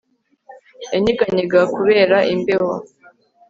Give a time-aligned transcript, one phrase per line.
[0.93, 2.71] Yanyeganyega kubera imbeho